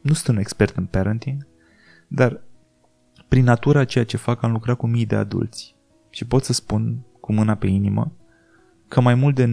Nu 0.00 0.12
sunt 0.12 0.36
un 0.36 0.36
expert 0.36 0.76
în 0.76 0.86
parenting, 0.86 1.46
dar 2.08 2.42
prin 3.28 3.44
natura 3.44 3.84
ceea 3.84 4.04
ce 4.04 4.16
fac 4.16 4.42
am 4.42 4.52
lucrat 4.52 4.76
cu 4.76 4.86
mii 4.86 5.06
de 5.06 5.16
adulți 5.16 5.76
și 6.18 6.24
pot 6.24 6.44
să 6.44 6.52
spun 6.52 7.04
cu 7.20 7.32
mâna 7.32 7.54
pe 7.54 7.66
inimă 7.66 8.12
că 8.88 9.00
mai 9.00 9.14
mult 9.14 9.34
de 9.34 9.50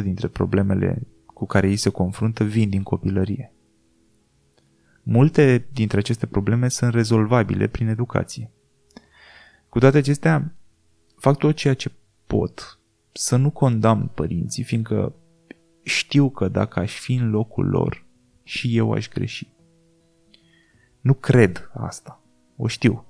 90% 0.00 0.02
dintre 0.02 0.28
problemele 0.28 1.06
cu 1.26 1.46
care 1.46 1.68
ei 1.68 1.76
se 1.76 1.88
confruntă 1.88 2.44
vin 2.44 2.68
din 2.68 2.82
copilărie. 2.82 3.52
Multe 5.02 5.66
dintre 5.72 5.98
aceste 5.98 6.26
probleme 6.26 6.68
sunt 6.68 6.94
rezolvabile 6.94 7.66
prin 7.66 7.88
educație. 7.88 8.50
Cu 9.68 9.78
toate 9.78 9.96
acestea, 9.98 10.54
fac 11.16 11.38
tot 11.38 11.54
ceea 11.54 11.74
ce 11.74 11.92
pot 12.26 12.78
să 13.12 13.36
nu 13.36 13.50
condamn 13.50 14.10
părinții, 14.14 14.62
fiindcă 14.62 15.14
știu 15.82 16.30
că 16.30 16.48
dacă 16.48 16.80
aș 16.80 16.98
fi 16.98 17.14
în 17.14 17.30
locul 17.30 17.66
lor, 17.66 18.04
și 18.42 18.76
eu 18.76 18.92
aș 18.92 19.08
greși. 19.08 19.48
Nu 21.00 21.14
cred 21.14 21.70
asta. 21.74 22.22
O 22.56 22.66
știu. 22.66 23.06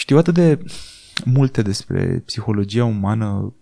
Știu 0.00 0.18
atât 0.18 0.34
de 0.34 0.62
multe 1.24 1.62
despre 1.62 2.22
psihologia 2.26 2.84
umană, 2.84 3.54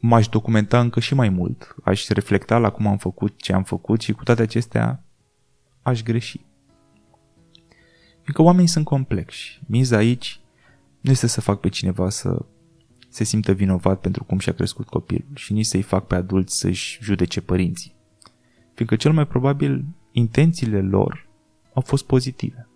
m-aș 0.00 0.28
documenta 0.28 0.80
încă 0.80 1.00
și 1.00 1.14
mai 1.14 1.28
mult. 1.28 1.74
Aș 1.84 2.08
reflecta 2.08 2.58
la 2.58 2.70
cum 2.70 2.86
am 2.86 2.96
făcut 2.96 3.36
ce 3.36 3.52
am 3.52 3.62
făcut 3.62 4.00
și 4.00 4.12
cu 4.12 4.22
toate 4.22 4.42
acestea 4.42 5.04
aș 5.82 6.02
greși. 6.02 6.40
Fiindcă 8.12 8.42
oamenii 8.42 8.68
sunt 8.68 8.84
complexi. 8.84 9.60
Miza 9.66 9.96
aici 9.96 10.40
nu 11.00 11.10
este 11.10 11.26
să 11.26 11.40
fac 11.40 11.60
pe 11.60 11.68
cineva 11.68 12.10
să 12.10 12.44
se 13.08 13.24
simtă 13.24 13.52
vinovat 13.52 14.00
pentru 14.00 14.24
cum 14.24 14.38
și-a 14.38 14.52
crescut 14.52 14.88
copilul 14.88 15.32
și 15.34 15.52
nici 15.52 15.66
să-i 15.66 15.82
fac 15.82 16.06
pe 16.06 16.14
adulți 16.14 16.58
să-și 16.58 16.98
judece 17.02 17.40
părinții. 17.40 17.94
fiindcă 18.74 18.96
cel 18.96 19.12
mai 19.12 19.26
probabil 19.26 19.84
intențiile 20.12 20.80
lor 20.80 21.28
au 21.74 21.82
fost 21.82 22.06
pozitive. 22.06 22.69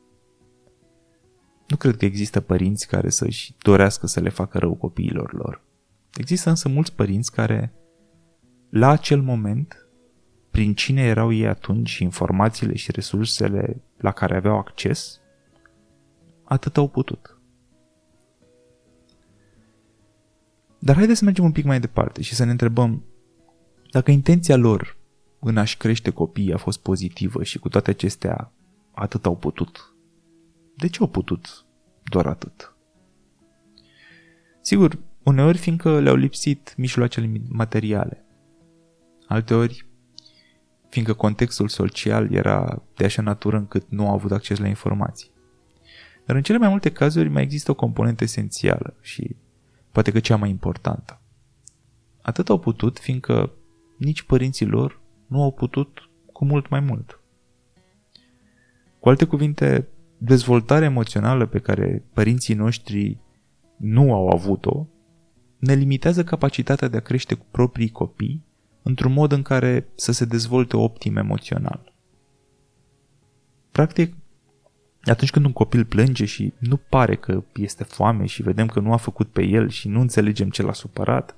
Nu 1.66 1.76
cred 1.76 1.96
că 1.96 2.04
există 2.04 2.40
părinți 2.40 2.86
care 2.86 3.10
să-și 3.10 3.54
dorească 3.58 4.06
să 4.06 4.20
le 4.20 4.28
facă 4.28 4.58
rău 4.58 4.74
copiilor 4.74 5.32
lor. 5.32 5.62
Există 6.14 6.48
însă 6.48 6.68
mulți 6.68 6.92
părinți 6.92 7.32
care, 7.32 7.72
la 8.70 8.88
acel 8.88 9.22
moment, 9.22 9.88
prin 10.50 10.74
cine 10.74 11.02
erau 11.02 11.32
ei 11.32 11.46
atunci 11.46 11.88
și 11.88 12.02
informațiile 12.02 12.76
și 12.76 12.90
resursele 12.90 13.82
la 13.96 14.10
care 14.10 14.36
aveau 14.36 14.58
acces, 14.58 15.20
atât 16.44 16.76
au 16.76 16.88
putut. 16.88 17.38
Dar 20.78 20.96
haideți 20.96 21.18
să 21.18 21.24
mergem 21.24 21.44
un 21.44 21.52
pic 21.52 21.64
mai 21.64 21.80
departe 21.80 22.22
și 22.22 22.34
să 22.34 22.44
ne 22.44 22.50
întrebăm 22.50 23.04
dacă 23.90 24.10
intenția 24.10 24.56
lor 24.56 24.96
în 25.40 25.56
a-și 25.56 25.76
crește 25.76 26.10
copiii 26.10 26.52
a 26.52 26.56
fost 26.56 26.80
pozitivă 26.80 27.42
și 27.42 27.58
cu 27.58 27.68
toate 27.68 27.90
acestea 27.90 28.52
atât 28.94 29.26
au 29.26 29.36
putut. 29.36 29.93
De 30.76 30.88
ce 30.88 30.98
au 31.00 31.06
putut 31.06 31.64
doar 32.04 32.26
atât? 32.26 32.76
Sigur, 34.60 34.98
uneori 35.22 35.58
fiindcă 35.58 36.00
le-au 36.00 36.16
lipsit 36.16 36.74
mijloacele 36.76 37.40
materiale. 37.48 38.24
Alteori, 39.26 39.86
fiindcă 40.88 41.12
contextul 41.12 41.68
social 41.68 42.32
era 42.32 42.82
de 42.96 43.04
așa 43.04 43.22
natură 43.22 43.56
încât 43.56 43.90
nu 43.90 44.08
au 44.08 44.14
avut 44.14 44.32
acces 44.32 44.58
la 44.58 44.66
informații. 44.68 45.32
Dar 46.24 46.36
în 46.36 46.42
cele 46.42 46.58
mai 46.58 46.68
multe 46.68 46.92
cazuri 46.92 47.28
mai 47.28 47.42
există 47.42 47.70
o 47.70 47.74
componentă 47.74 48.24
esențială 48.24 48.96
și 49.00 49.36
poate 49.92 50.10
că 50.12 50.20
cea 50.20 50.36
mai 50.36 50.50
importantă. 50.50 51.20
Atât 52.22 52.48
au 52.48 52.58
putut, 52.58 52.98
fiindcă 52.98 53.52
nici 53.96 54.22
părinții 54.22 54.66
lor 54.66 55.00
nu 55.26 55.42
au 55.42 55.52
putut 55.52 56.10
cu 56.32 56.44
mult 56.44 56.68
mai 56.68 56.80
mult. 56.80 57.20
Cu 59.00 59.08
alte 59.08 59.24
cuvinte, 59.24 59.88
dezvoltarea 60.24 60.88
emoțională 60.88 61.46
pe 61.46 61.58
care 61.58 62.04
părinții 62.12 62.54
noștri 62.54 63.18
nu 63.76 64.12
au 64.12 64.28
avut-o 64.28 64.86
ne 65.58 65.74
limitează 65.74 66.24
capacitatea 66.24 66.88
de 66.88 66.96
a 66.96 67.00
crește 67.00 67.34
cu 67.34 67.46
proprii 67.50 67.90
copii 67.90 68.44
într-un 68.82 69.12
mod 69.12 69.32
în 69.32 69.42
care 69.42 69.88
să 69.94 70.12
se 70.12 70.24
dezvolte 70.24 70.76
optim 70.76 71.16
emoțional. 71.16 71.92
Practic, 73.72 74.14
atunci 75.02 75.30
când 75.30 75.44
un 75.44 75.52
copil 75.52 75.84
plânge 75.84 76.24
și 76.24 76.52
nu 76.58 76.76
pare 76.76 77.16
că 77.16 77.44
este 77.54 77.84
foame 77.84 78.26
și 78.26 78.42
vedem 78.42 78.66
că 78.66 78.80
nu 78.80 78.92
a 78.92 78.96
făcut 78.96 79.28
pe 79.28 79.42
el 79.42 79.68
și 79.68 79.88
nu 79.88 80.00
înțelegem 80.00 80.50
ce 80.50 80.62
l-a 80.62 80.72
supărat, 80.72 81.34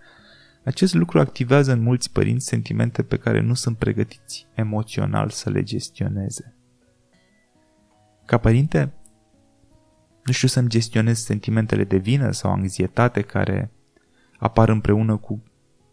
acest 0.64 0.94
lucru 0.94 1.18
activează 1.18 1.72
în 1.72 1.80
mulți 1.80 2.12
părinți 2.12 2.46
sentimente 2.46 3.02
pe 3.02 3.16
care 3.16 3.40
nu 3.40 3.54
sunt 3.54 3.76
pregătiți 3.76 4.46
emoțional 4.54 5.28
să 5.28 5.50
le 5.50 5.62
gestioneze. 5.62 6.55
Ca 8.26 8.38
părinte, 8.38 8.92
nu 10.24 10.32
știu 10.32 10.48
să-mi 10.48 10.68
gestionez 10.68 11.18
sentimentele 11.18 11.84
de 11.84 11.96
vină 11.96 12.30
sau 12.30 12.52
anxietate 12.52 13.22
care 13.22 13.70
apar 14.38 14.68
împreună 14.68 15.16
cu 15.16 15.42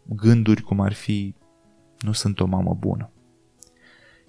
gânduri 0.06 0.62
cum 0.62 0.80
ar 0.80 0.92
fi 0.92 1.34
nu 1.98 2.12
sunt 2.12 2.40
o 2.40 2.46
mamă 2.46 2.74
bună. 2.74 3.10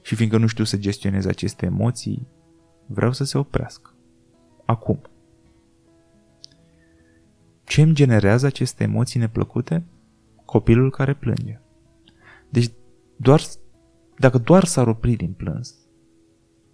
Și 0.01 0.15
fiindcă 0.15 0.37
nu 0.37 0.47
știu 0.47 0.63
să 0.63 0.77
gestionez 0.77 1.25
aceste 1.25 1.65
emoții, 1.65 2.27
vreau 2.85 3.11
să 3.11 3.23
se 3.23 3.37
oprească. 3.37 3.93
Acum. 4.65 5.01
Ce 7.63 7.81
îmi 7.81 7.93
generează 7.93 8.45
aceste 8.45 8.83
emoții 8.83 9.19
neplăcute? 9.19 9.85
Copilul 10.45 10.91
care 10.91 11.13
plânge. 11.13 11.59
Deci, 12.49 12.71
doar, 13.15 13.41
dacă 14.17 14.37
doar 14.37 14.63
s-ar 14.63 14.87
opri 14.87 15.15
din 15.15 15.33
plâns, 15.33 15.75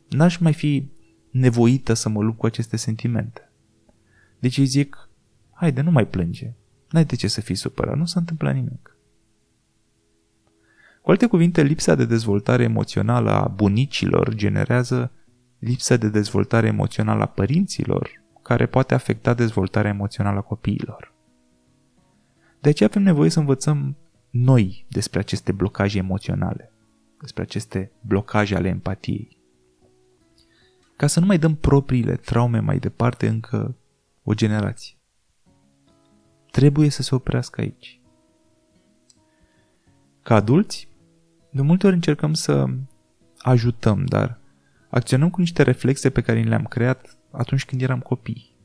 n-aș 0.09 0.37
mai 0.37 0.53
fi 0.53 0.89
nevoită 1.31 1.93
să 1.93 2.09
mă 2.09 2.21
lupt 2.21 2.37
cu 2.37 2.45
aceste 2.45 2.77
sentimente. 2.77 3.51
Deci 4.39 4.57
îi 4.57 4.65
zic, 4.65 5.09
haide, 5.51 5.81
nu 5.81 5.91
mai 5.91 6.07
plânge. 6.07 6.53
N-ai 6.89 7.05
de 7.05 7.15
ce 7.15 7.27
să 7.27 7.41
fii 7.41 7.55
supărat, 7.55 7.97
nu 7.97 8.05
s-a 8.05 8.19
întâmplat 8.19 8.53
nimic. 8.53 8.95
Cu 11.01 11.11
alte 11.11 11.27
cuvinte, 11.27 11.63
lipsa 11.63 11.95
de 11.95 12.05
dezvoltare 12.05 12.63
emoțională 12.63 13.31
a 13.31 13.47
bunicilor 13.47 14.33
generează 14.33 15.11
lipsa 15.59 15.97
de 15.97 16.09
dezvoltare 16.09 16.67
emoțională 16.67 17.23
a 17.23 17.25
părinților, 17.25 18.09
care 18.41 18.65
poate 18.65 18.93
afecta 18.93 19.33
dezvoltarea 19.33 19.89
emoțională 19.89 20.37
a 20.37 20.41
copiilor. 20.41 21.13
De 22.61 22.69
aceea 22.69 22.89
avem 22.89 23.03
nevoie 23.03 23.29
să 23.29 23.39
învățăm 23.39 23.95
noi 24.29 24.85
despre 24.89 25.19
aceste 25.19 25.51
blocaje 25.51 25.97
emoționale, 25.97 26.71
despre 27.19 27.41
aceste 27.43 27.91
blocaje 28.01 28.55
ale 28.55 28.67
empatiei. 28.67 29.37
Ca 31.01 31.07
să 31.07 31.19
nu 31.19 31.25
mai 31.25 31.37
dăm 31.37 31.55
propriile 31.55 32.15
traume 32.15 32.59
mai 32.59 32.79
departe 32.79 33.27
încă 33.27 33.75
o 34.23 34.33
generație. 34.33 34.95
Trebuie 36.51 36.89
să 36.89 37.01
se 37.01 37.15
oprească 37.15 37.61
aici. 37.61 38.01
Ca 40.23 40.35
adulți, 40.35 40.87
de 41.51 41.61
multe 41.61 41.85
ori 41.85 41.95
încercăm 41.95 42.33
să 42.33 42.65
ajutăm, 43.37 44.05
dar 44.05 44.39
acționăm 44.89 45.29
cu 45.29 45.39
niște 45.39 45.63
reflexe 45.63 46.09
pe 46.09 46.21
care 46.21 46.41
le-am 46.41 46.65
creat 46.65 47.17
atunci 47.31 47.65
când 47.65 47.81
eram 47.81 47.99
copii. 47.99 48.55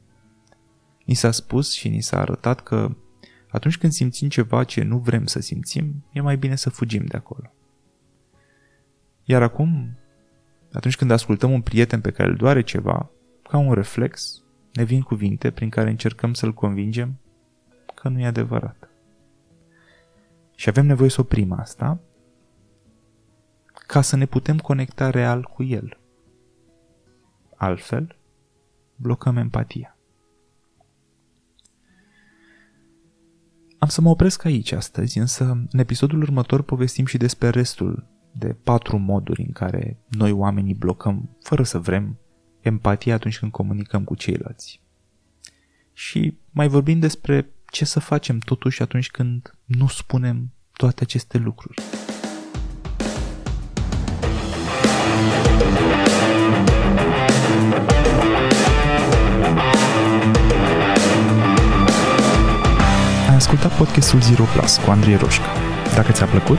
Ni 1.05 1.15
s-a 1.15 1.31
spus 1.31 1.73
și 1.73 1.89
ni 1.89 2.01
s-a 2.01 2.21
arătat 2.21 2.61
că 2.61 2.97
atunci 3.49 3.79
când 3.79 3.93
simțim 3.93 4.29
ceva 4.29 4.65
ce 4.65 4.83
nu 4.83 4.99
vrem 4.99 5.27
să 5.27 5.41
simțim, 5.41 6.05
e 6.13 6.21
mai 6.21 6.37
bine 6.37 6.57
să 6.57 6.71
fugim 6.71 7.05
de 7.05 7.17
acolo. 7.17 7.53
Iar 9.25 9.43
acum, 9.43 9.99
atunci 10.77 10.97
când 10.97 11.11
ascultăm 11.11 11.53
un 11.53 11.61
prieten 11.61 12.01
pe 12.01 12.11
care 12.11 12.29
îl 12.29 12.37
doare 12.37 12.63
ceva, 12.63 13.11
ca 13.43 13.59
un 13.59 13.73
reflex, 13.73 14.43
ne 14.73 14.85
vin 14.85 15.01
cuvinte 15.01 15.51
prin 15.51 15.69
care 15.69 15.91
încercăm 15.91 16.35
să-l 16.35 16.53
convingem 16.53 17.21
că 17.95 18.09
nu 18.09 18.21
e 18.21 18.27
adevărat. 18.27 18.91
Și 20.55 20.69
avem 20.69 20.87
nevoie 20.87 21.11
să 21.11 21.21
oprim 21.21 21.53
asta 21.53 22.01
ca 23.87 24.01
să 24.01 24.17
ne 24.17 24.27
putem 24.27 24.59
conecta 24.59 25.11
real 25.11 25.43
cu 25.43 25.63
el. 25.63 25.99
Altfel, 27.55 28.17
blocăm 28.97 29.37
empatia. 29.37 29.97
Am 33.79 33.89
să 33.89 34.01
mă 34.01 34.09
opresc 34.09 34.45
aici 34.45 34.73
astăzi, 34.73 35.19
însă 35.19 35.45
în 35.45 35.79
episodul 35.79 36.23
următor 36.23 36.63
povestim 36.63 37.05
și 37.05 37.17
despre 37.17 37.49
restul 37.49 38.07
de 38.39 38.57
patru 38.63 38.97
moduri 38.97 39.43
în 39.43 39.53
care 39.53 39.99
noi 40.09 40.31
oamenii 40.31 40.75
blocăm, 40.75 41.37
fără 41.43 41.63
să 41.63 41.79
vrem, 41.79 42.19
empatia 42.61 43.15
atunci 43.15 43.39
când 43.39 43.53
comunicăm 43.53 44.05
cu 44.05 44.15
ceilalți. 44.15 44.81
Și 45.93 46.39
mai 46.51 46.69
vorbim 46.69 46.99
despre 46.99 47.51
ce 47.71 47.85
să 47.85 48.01
facem 48.01 48.39
totuși 48.39 48.83
atunci 48.83 49.11
când 49.11 49.55
nu 49.65 49.87
spunem 49.87 50.53
toate 50.73 51.03
aceste 51.03 51.39
lucruri. 51.39 51.83
Ai 63.29 63.35
ascultat 63.35 63.77
podcastul 63.77 64.21
Zero 64.21 64.45
Plus 64.45 64.77
cu 64.77 64.91
Andrei 64.91 65.17
Roșca. 65.17 65.47
Dacă 65.95 66.13
ți-a 66.13 66.27
plăcut, 66.27 66.59